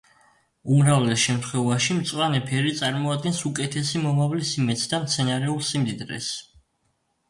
[0.75, 6.37] უმრავლეს შემთხვევაში მწვანე ფერი წარმოადგენს უკეთესი მომავლის იმედს და მცენარეულ სიმდიდრეს.